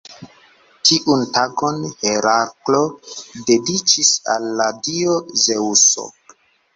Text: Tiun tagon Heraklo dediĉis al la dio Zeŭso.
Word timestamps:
Tiun 0.89 1.25
tagon 1.33 1.75
Heraklo 2.05 2.79
dediĉis 3.49 4.09
al 4.37 4.49
la 4.63 4.71
dio 4.89 5.19
Zeŭso. 5.43 6.07